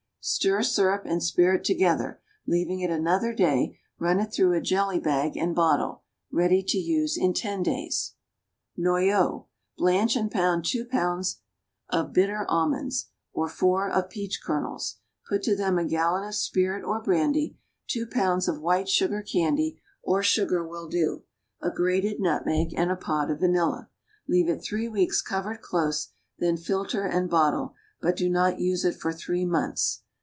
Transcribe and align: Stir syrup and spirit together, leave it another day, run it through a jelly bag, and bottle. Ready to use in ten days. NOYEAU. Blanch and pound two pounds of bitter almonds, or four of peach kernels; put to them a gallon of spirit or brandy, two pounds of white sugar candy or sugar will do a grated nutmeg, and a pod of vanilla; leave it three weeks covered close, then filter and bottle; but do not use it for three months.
Stir 0.23 0.61
syrup 0.61 1.01
and 1.07 1.23
spirit 1.23 1.63
together, 1.63 2.21
leave 2.45 2.69
it 2.69 2.91
another 2.93 3.33
day, 3.33 3.79
run 3.97 4.19
it 4.19 4.31
through 4.31 4.53
a 4.53 4.61
jelly 4.61 4.99
bag, 4.99 5.35
and 5.35 5.55
bottle. 5.55 6.03
Ready 6.31 6.61
to 6.61 6.77
use 6.77 7.17
in 7.17 7.33
ten 7.33 7.63
days. 7.63 8.13
NOYEAU. 8.77 9.47
Blanch 9.79 10.15
and 10.15 10.29
pound 10.29 10.63
two 10.65 10.85
pounds 10.85 11.39
of 11.89 12.13
bitter 12.13 12.45
almonds, 12.47 13.07
or 13.33 13.49
four 13.49 13.89
of 13.89 14.11
peach 14.11 14.41
kernels; 14.43 14.97
put 15.27 15.41
to 15.41 15.55
them 15.55 15.79
a 15.79 15.85
gallon 15.87 16.23
of 16.27 16.35
spirit 16.35 16.83
or 16.85 17.01
brandy, 17.01 17.57
two 17.87 18.05
pounds 18.05 18.47
of 18.47 18.61
white 18.61 18.87
sugar 18.87 19.23
candy 19.23 19.81
or 20.03 20.21
sugar 20.21 20.63
will 20.63 20.87
do 20.87 21.23
a 21.61 21.71
grated 21.71 22.19
nutmeg, 22.19 22.75
and 22.77 22.91
a 22.91 22.95
pod 22.95 23.31
of 23.31 23.39
vanilla; 23.39 23.89
leave 24.27 24.49
it 24.49 24.59
three 24.59 24.87
weeks 24.87 25.19
covered 25.19 25.61
close, 25.63 26.09
then 26.37 26.57
filter 26.57 27.07
and 27.07 27.27
bottle; 27.27 27.73
but 27.99 28.15
do 28.15 28.29
not 28.29 28.59
use 28.59 28.85
it 28.85 28.93
for 28.93 29.11
three 29.11 29.45
months. 29.47 30.03